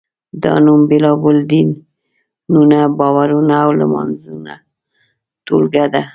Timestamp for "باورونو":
2.97-3.53